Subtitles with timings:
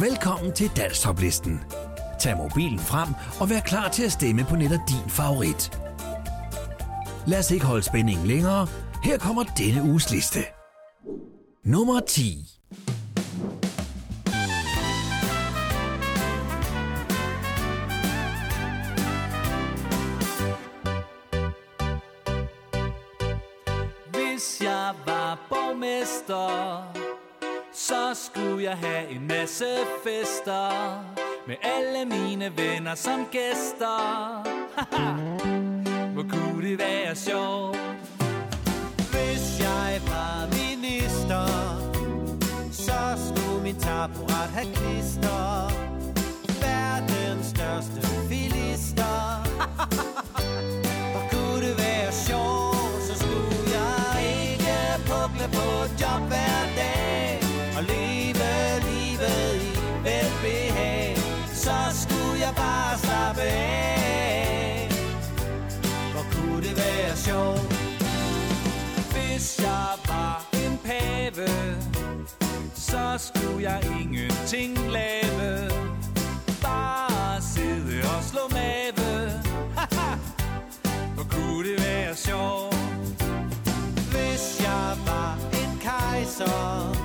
[0.00, 1.60] Velkommen til Danstoplisten.
[2.20, 3.08] Tag mobilen frem
[3.40, 5.80] og vær klar til at stemme på netop din favorit.
[7.26, 8.66] Lad os ikke holde spændingen længere.
[9.04, 10.38] Her kommer denne uges liste.
[11.64, 12.48] Nummer 10.
[24.12, 27.01] Hvis jeg var borgmester,
[27.92, 29.64] så skulle jeg have en masse
[30.04, 31.04] fester
[31.46, 34.42] med alle mine venner som gæster.
[36.14, 37.78] Hvor kunne det være sjovt?
[39.12, 41.46] Hvis jeg var minister,
[42.72, 45.72] så skulle min taburet have klister.
[46.62, 49.41] Verdens største filister.
[63.42, 64.88] Af.
[66.12, 67.74] Hvor kunne det være sjovt?
[69.12, 71.48] Hvis jeg var en pave,
[72.74, 75.70] så skulle jeg ingenting lave.
[76.62, 79.30] Bare sidde og slå mave.
[81.14, 82.76] Hvor kunne det være sjovt?
[84.10, 86.96] Hvis jeg var en kejser,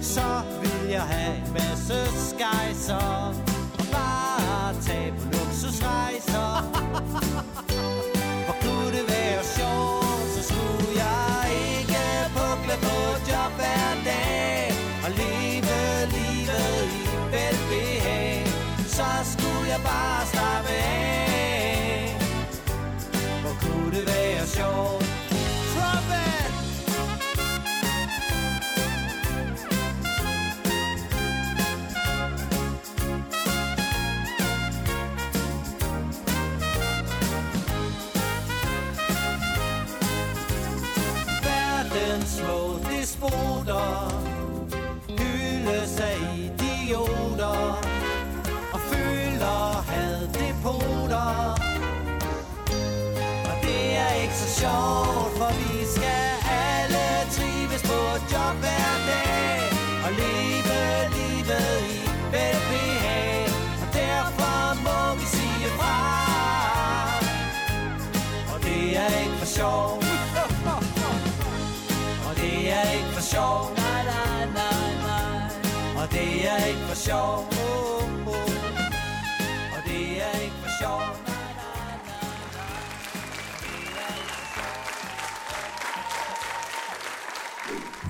[0.00, 1.94] så ville jeg have en masse
[2.28, 3.51] skejser.
[54.62, 56.26] Sjovt For vi skal
[56.64, 57.06] alle
[57.36, 59.60] trives på et job hver dag
[60.04, 60.78] Og leve
[61.16, 62.00] livet i
[62.34, 63.46] velbehag
[63.82, 65.96] Og derfor må vi sige fra.
[68.52, 70.04] Og det er ikke for sjovt
[72.28, 76.02] Og det er ikke for sjovt Nej, nej, nej, nej.
[76.02, 77.51] Og det er ikke for sjovt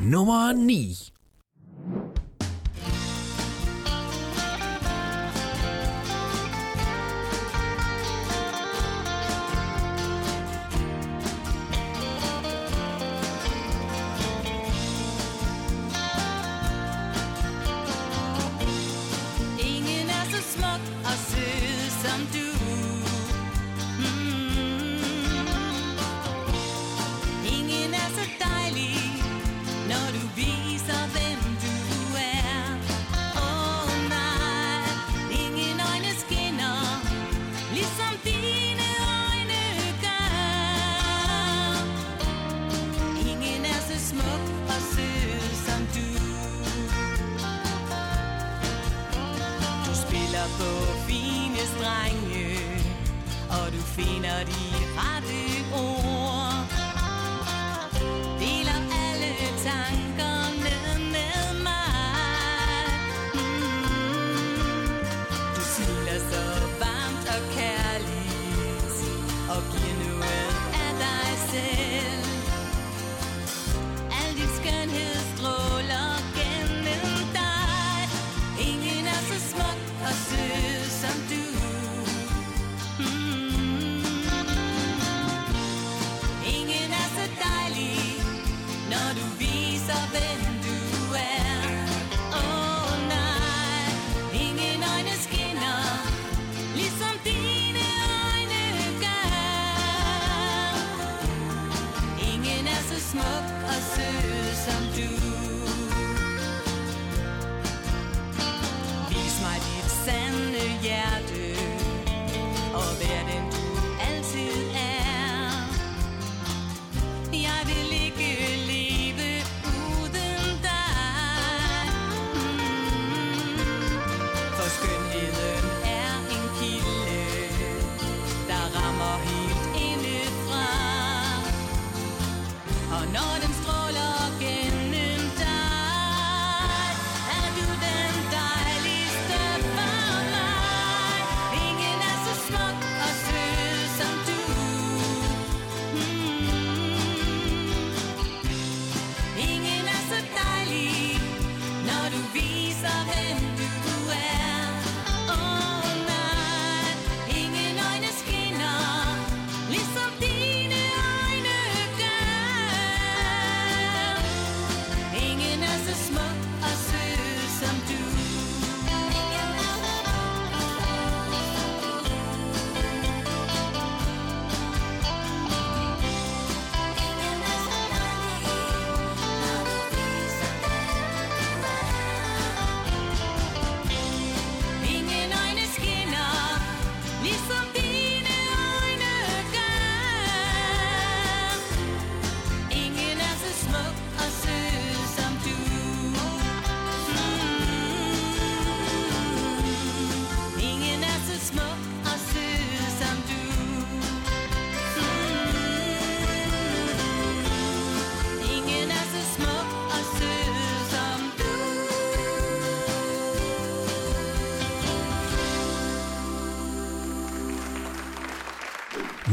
[0.02, 1.12] Nummer 9.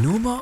[0.09, 0.41] Nummer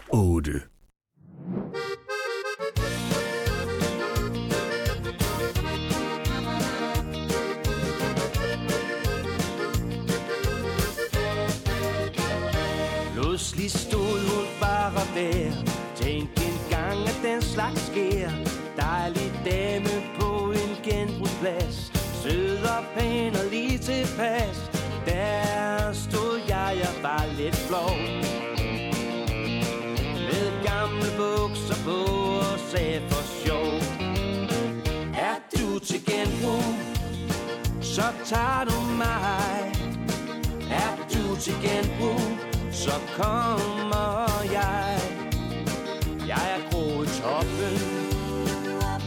[47.08, 47.78] toppen.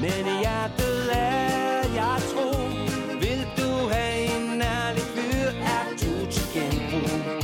[0.01, 2.51] Men i hjertet er jeg tro.
[3.23, 7.41] Vil du have en ærlig fyr, er du til genbrug.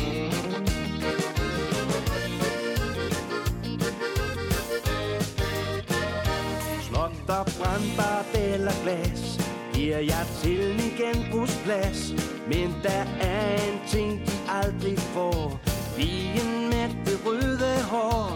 [6.88, 9.36] Slotter, brandbart eller glas
[9.76, 12.12] Giver jeg til min genbrugsplads.
[12.48, 15.60] Men der er en ting, de aldrig får.
[15.96, 18.35] Pigen med det røde hår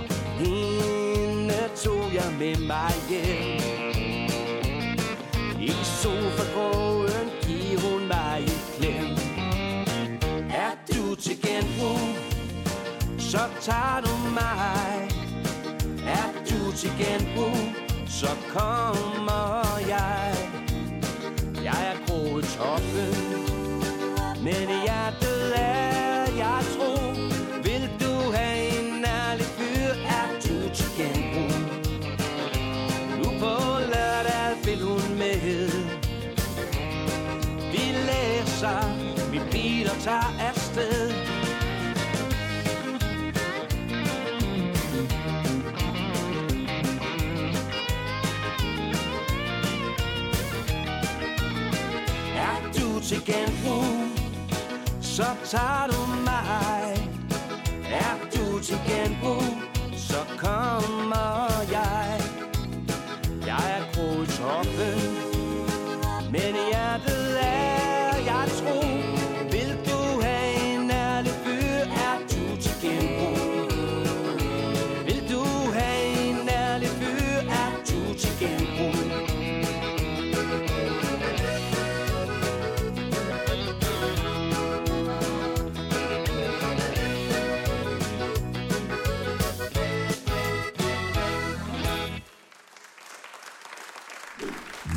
[2.40, 3.60] med mig hjem.
[5.60, 9.10] I sofagråen giver hun mig en klem.
[10.50, 12.16] Er du til genbrug,
[13.18, 15.08] så tager du mig.
[16.06, 17.56] Er du til genbrug,
[18.08, 20.36] så kommer jeg.
[21.64, 23.19] Jeg er grået toppen.
[40.04, 41.10] tager afsted.
[52.36, 53.84] Er du til genbrug,
[55.00, 57.10] så tager du mig.
[57.84, 59.49] Er du til genbrug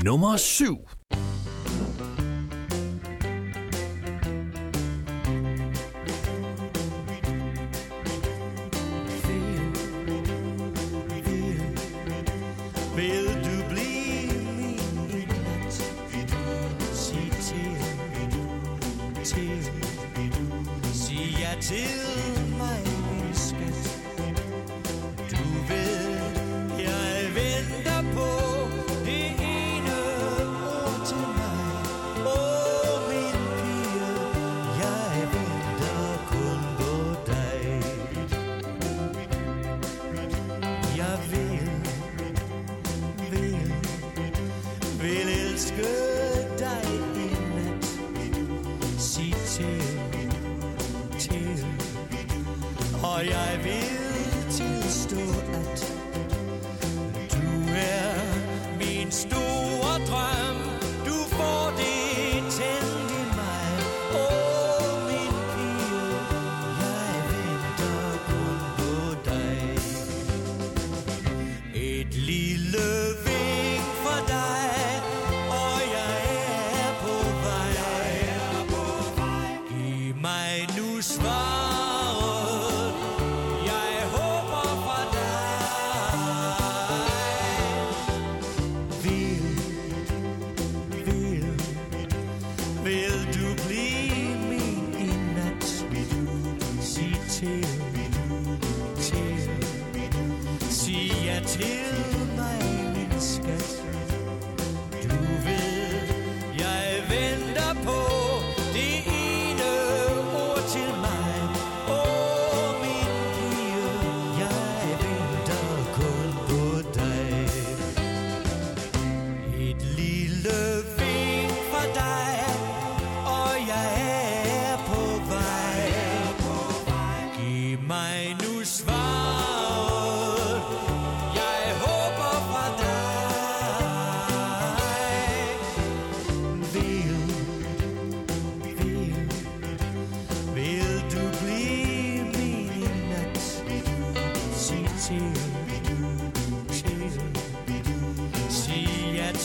[0.04, 0.93] nummer 7.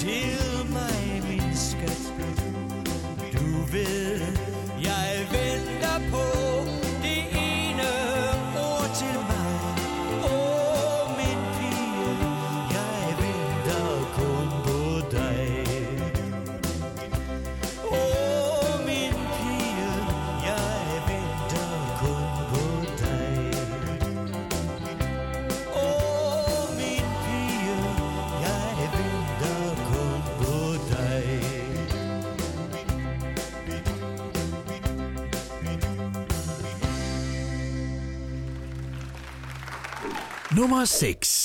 [0.05, 0.48] ja
[40.59, 41.38] Nummer 6.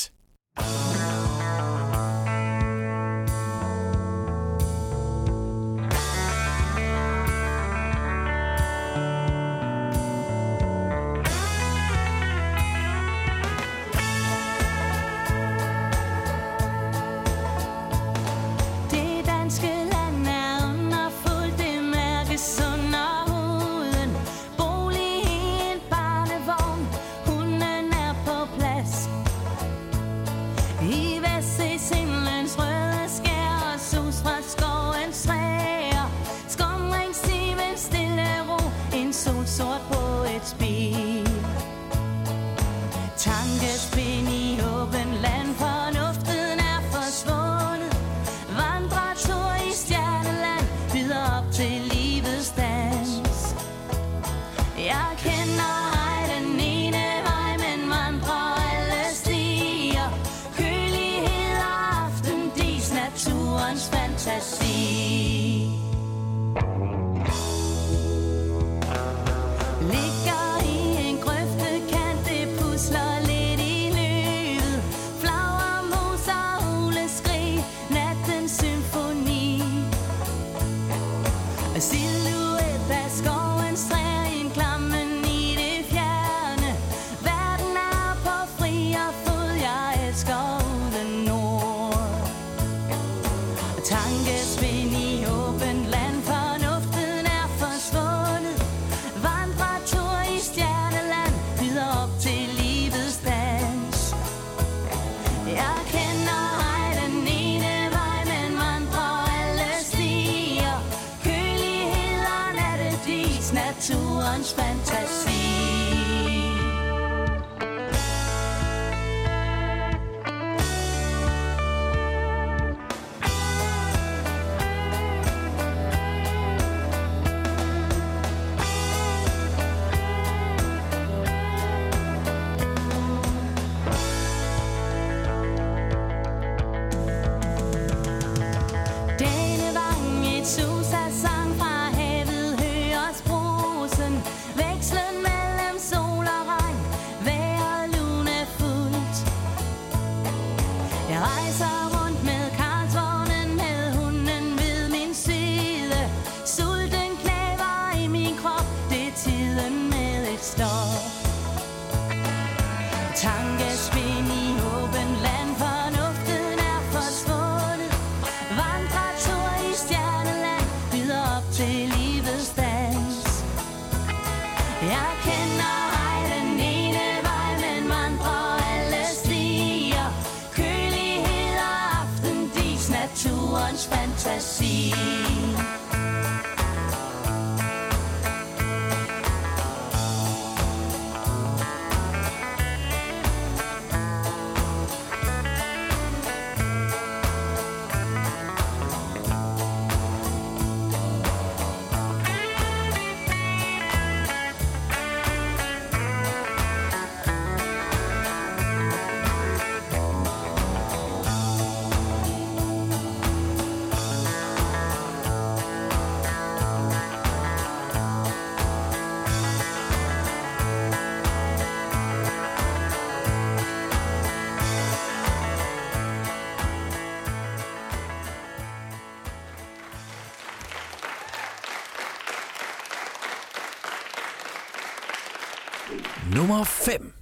[236.34, 237.13] nummer 5.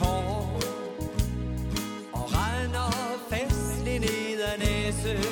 [0.00, 0.60] tår
[2.12, 2.92] Og regner
[3.30, 5.22] festlig ned ad næsen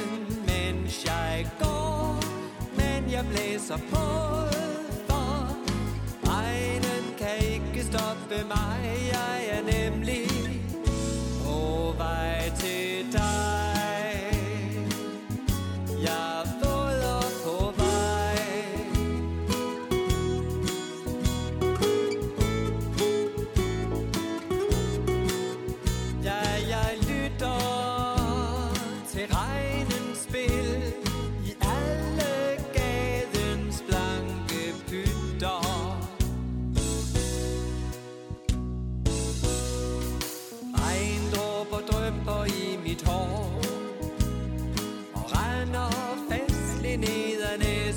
[0.47, 2.23] Mens jeg går
[2.77, 4.05] Men jeg blæser på
[5.09, 5.49] For
[6.29, 8.81] regnen kan ikke stoppe mig.
[9.13, 10.29] Jeg er nemlig
[11.45, 13.58] på vej til dig.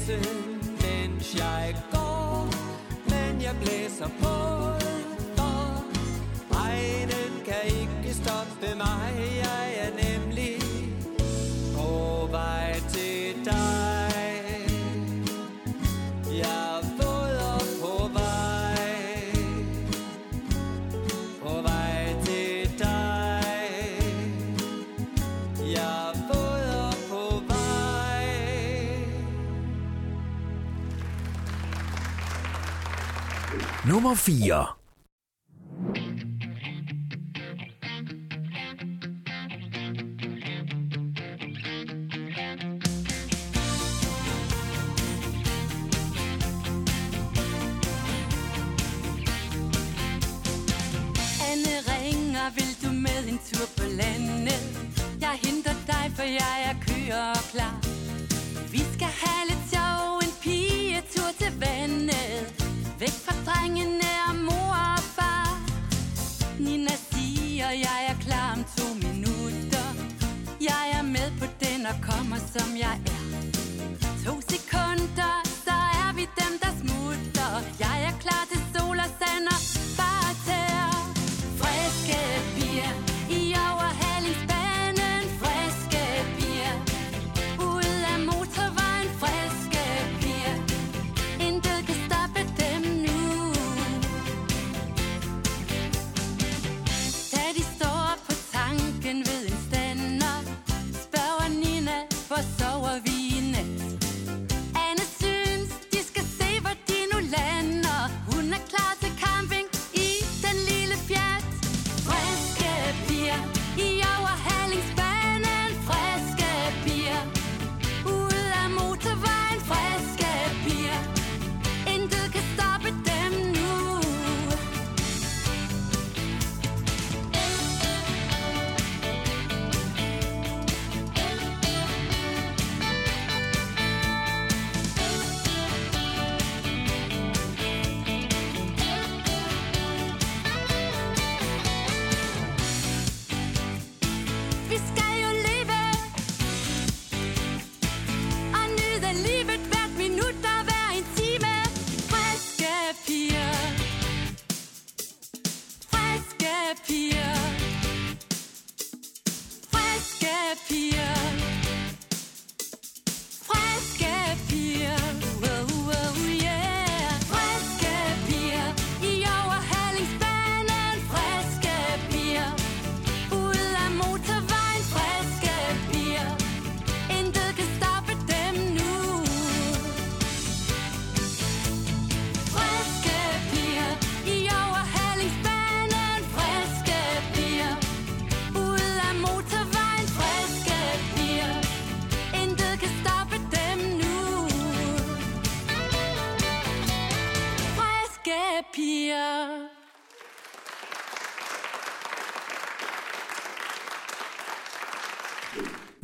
[0.08, 0.30] læse,
[0.82, 2.50] mens jeg går
[3.10, 4.36] Men jeg blæser på,
[5.38, 5.84] for
[6.56, 9.41] regnen kan ikke stoppe mig.
[34.02, 34.81] nummer 4.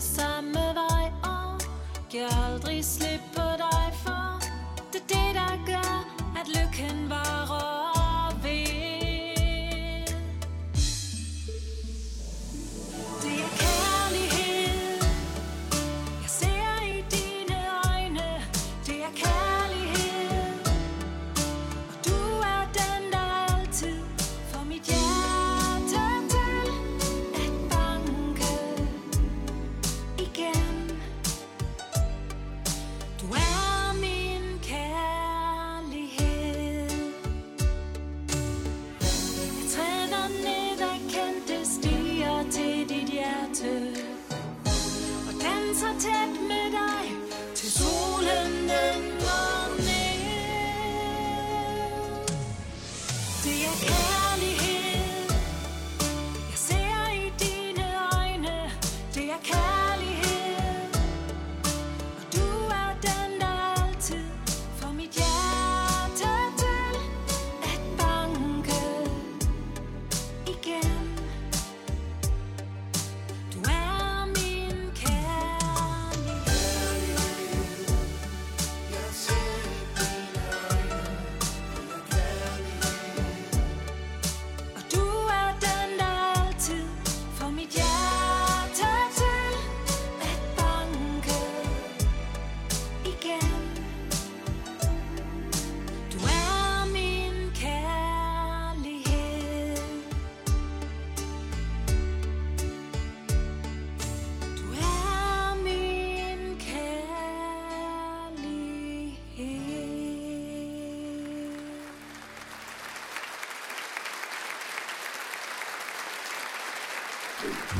[0.00, 1.60] samme vej og
[2.10, 4.40] giver aldrig slip på dig, for
[4.92, 5.94] det er det, der gør,
[6.40, 7.75] at lykken varer.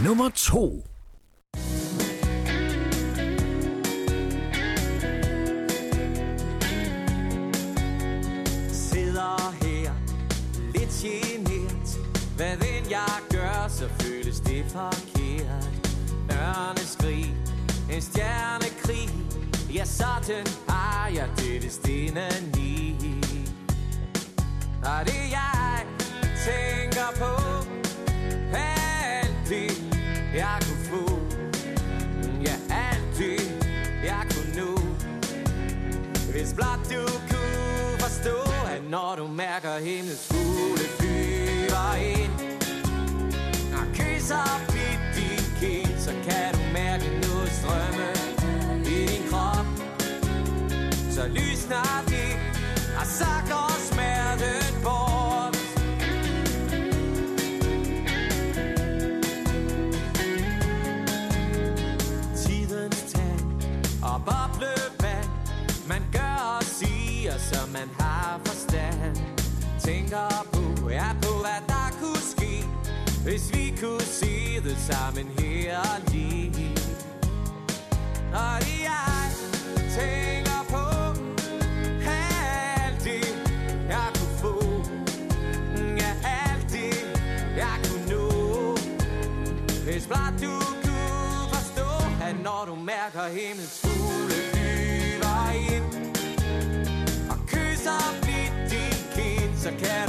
[0.05, 0.85] nummer 2.
[8.73, 9.93] Sidder her,
[10.75, 11.99] lidt genert.
[12.37, 15.71] Hvad vil jeg gøre, så føles det forkert.
[16.33, 17.35] Ørne skrig,
[17.93, 19.11] en stjernekrig.
[19.75, 22.97] Ja, sådan har jeg det, det stene ni.
[24.85, 25.87] Og det jeg
[26.47, 27.56] tænker på
[39.37, 42.33] mærker himlens fugle flyver ind.
[43.73, 48.09] Når kysser blidt din kind Så kan du mærke noget strømme
[48.71, 49.67] i din krop.
[51.11, 52.33] Så lysner det
[53.01, 55.57] Og så går smerten bort.
[62.43, 63.37] Tidens tag
[64.03, 65.29] og boblevand
[65.89, 68.06] Man gør og siger, som man har
[70.17, 72.65] Tænker på, ja på hvad der kunne ske
[73.25, 76.77] Hvis vi kunne se det sammen her og lige.
[78.33, 78.57] Og
[78.89, 79.27] jeg
[79.99, 80.85] tænker på
[82.09, 83.27] alt det,
[83.89, 84.55] jeg kunne få
[86.03, 86.13] Ja,
[86.45, 86.97] alt det,
[87.57, 88.77] jeg kunne nå.
[89.85, 91.89] Hvis blot du kunne forstå,
[92.29, 95.87] at når du mærker himlens fugle flyver ind
[97.31, 100.06] Og kysser blidt din kind, så kan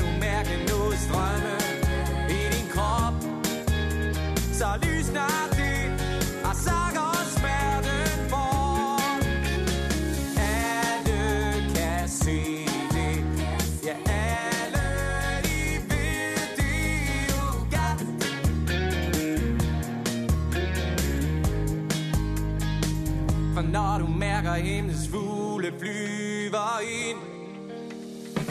[24.48, 27.18] mærker himlens fugle flyver ind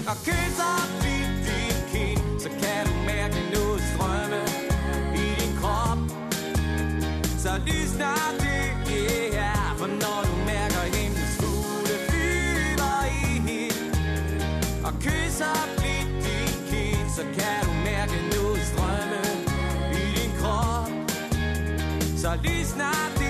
[0.09, 0.96] Og kysser
[22.27, 23.26] så lysner det,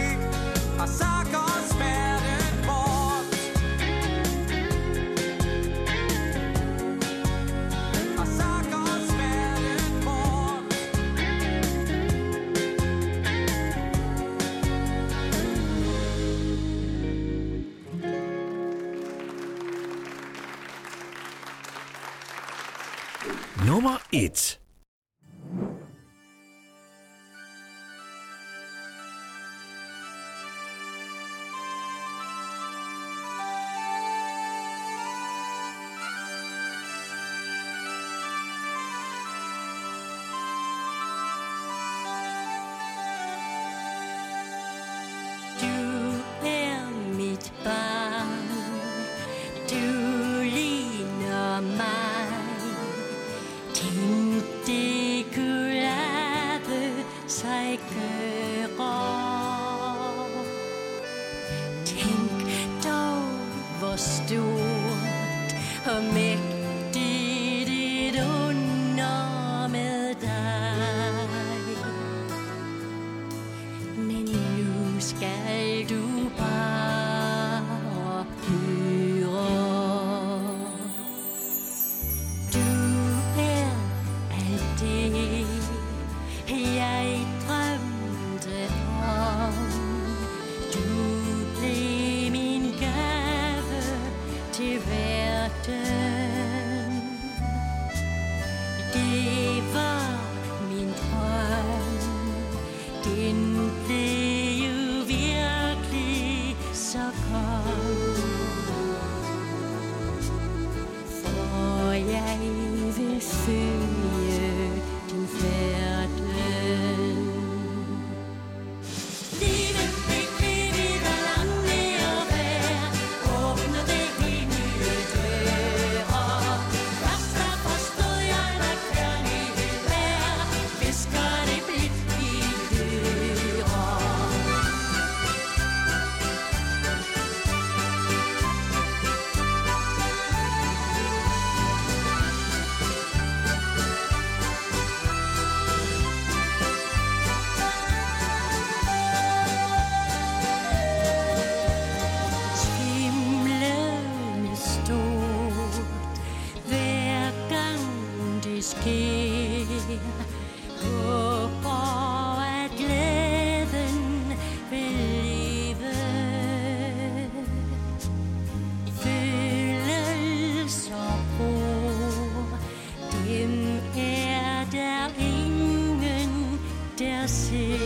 [177.26, 177.76] 心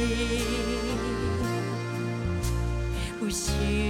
[3.18, 3.89] 不需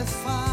[0.00, 0.49] never find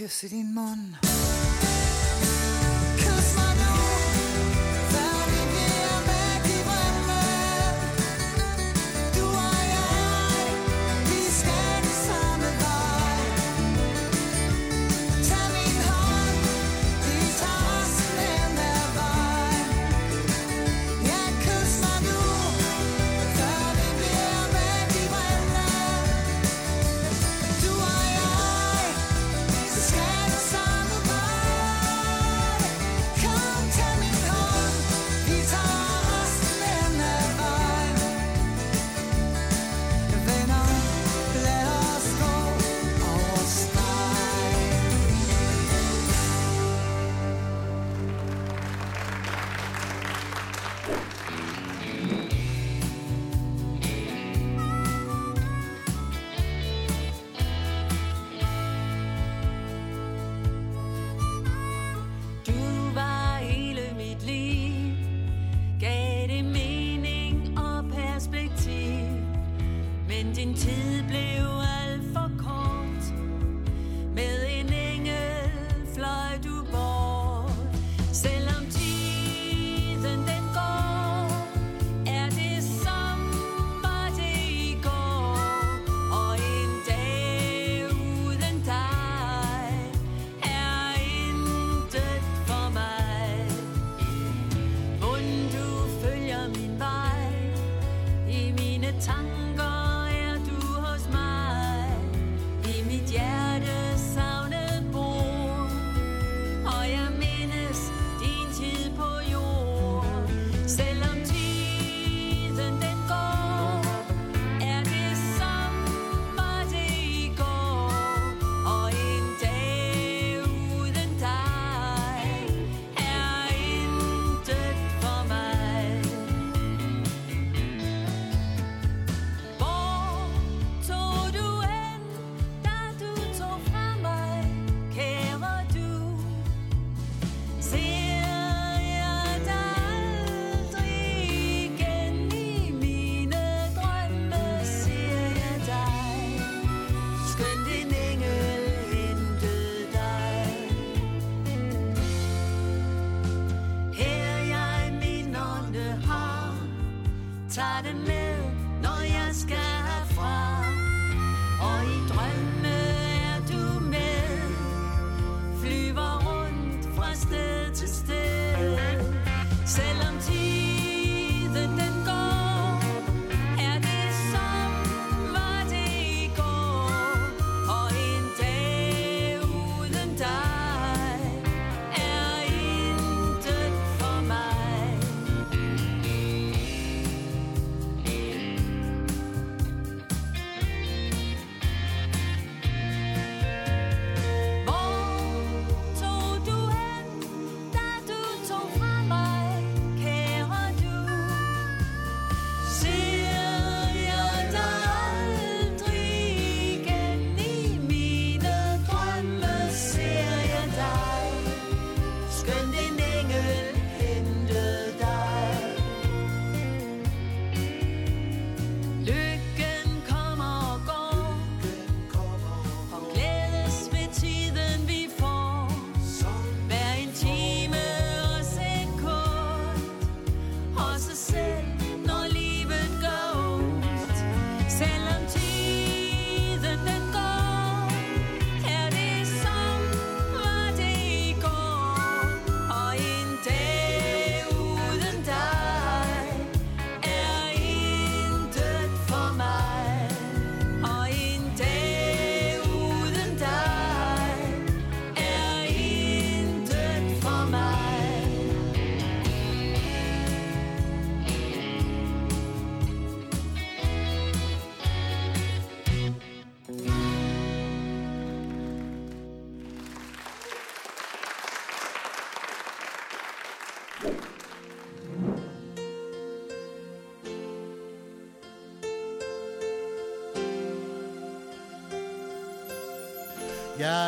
[0.00, 0.89] You're sitting Mund.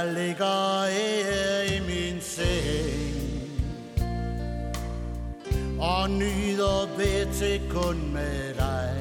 [0.03, 3.13] jeg ligger her i min seng.
[5.81, 8.97] Og nyder ved til kun med dig.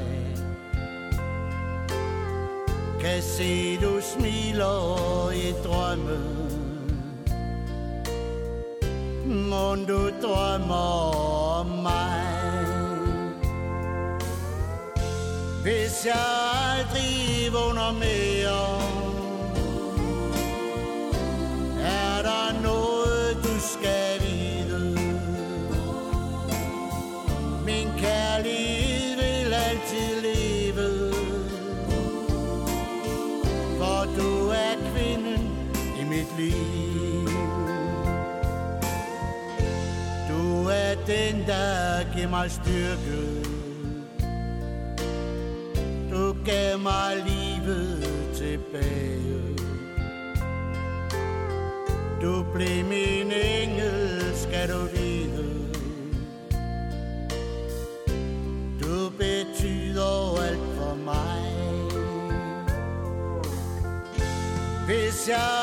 [3.02, 6.20] Kan se du smiler i drømme.
[9.26, 11.16] Mon du drømmer
[11.60, 12.22] om mig?
[15.62, 16.26] Hvis jeg
[16.72, 18.21] aldrig vågner med
[41.42, 43.46] den dag giv mig styrke.
[46.12, 48.04] Du gav mig livet
[48.36, 49.58] tilbage.
[52.22, 55.72] Du blev min engel, skal du vide.
[58.82, 61.42] Du betyder alt for mig.
[64.86, 65.61] Hvis jeg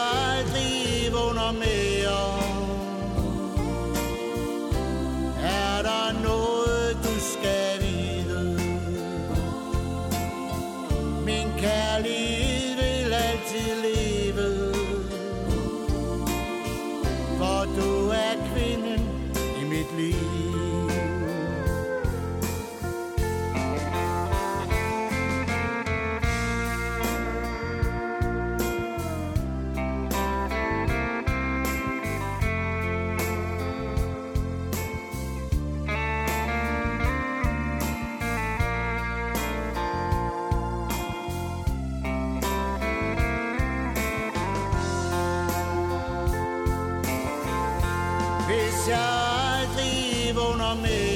[48.88, 51.07] jeg aldrig vågner med.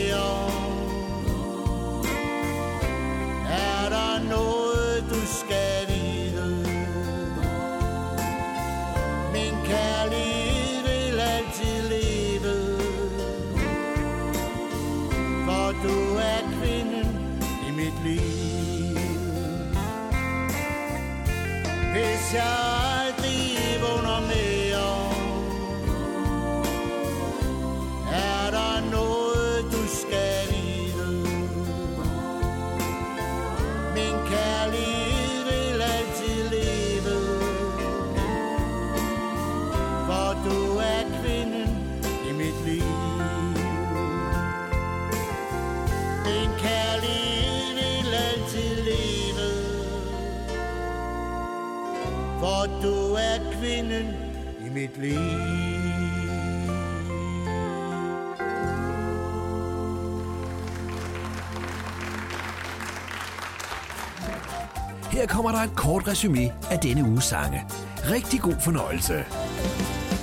[54.98, 55.72] blive.
[65.12, 67.64] Her kommer der et kort resume af denne uges sange.
[68.10, 69.24] Rigtig god fornøjelse.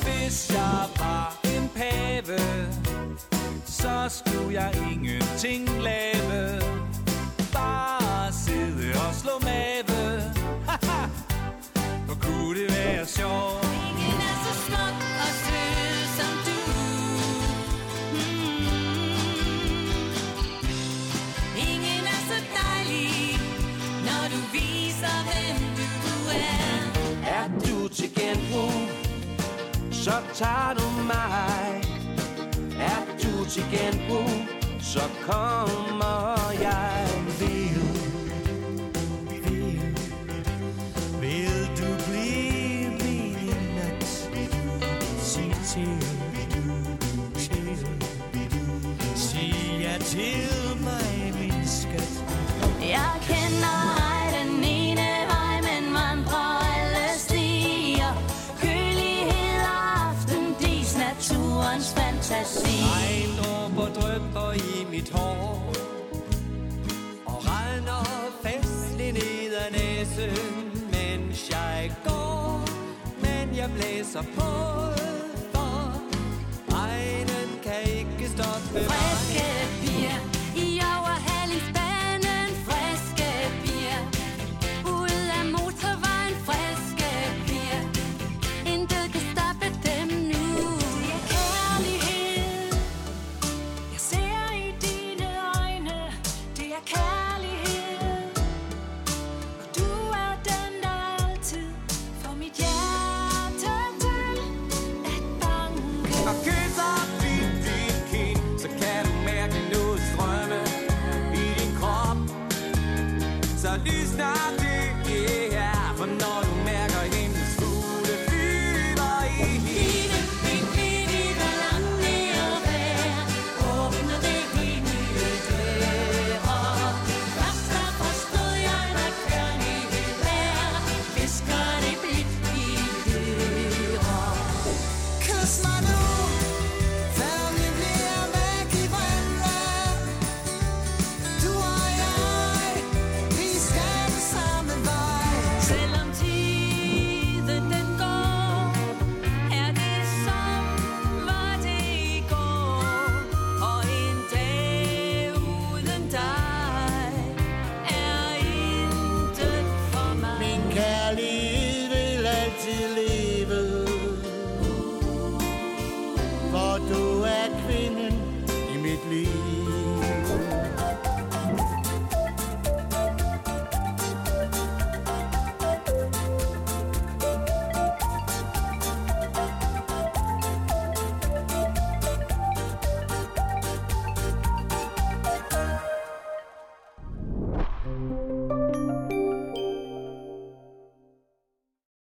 [0.03, 2.39] Hvis jeg var en pave,
[3.65, 6.08] så skulle jeg ingenting lave
[33.59, 35.78] til genbrug, uh, så kom